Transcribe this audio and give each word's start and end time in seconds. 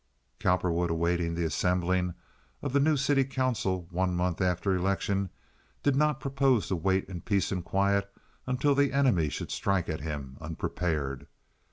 Cowperwood, 0.39 0.89
awaiting 0.89 1.35
the 1.35 1.43
assembling 1.43 2.15
of 2.63 2.73
the 2.73 2.79
new 2.79 2.97
city 2.97 3.23
council 3.23 3.87
one 3.91 4.15
month 4.15 4.41
after 4.41 4.73
election, 4.73 5.29
did 5.83 5.95
not 5.95 6.19
propose 6.19 6.67
to 6.69 6.75
wait 6.75 7.05
in 7.05 7.21
peace 7.21 7.51
and 7.51 7.63
quiet 7.63 8.11
until 8.47 8.73
the 8.73 8.93
enemy 8.93 9.29
should 9.29 9.51
strike 9.51 9.87
at 9.89 10.01
him 10.01 10.37
unprepared. 10.41 11.27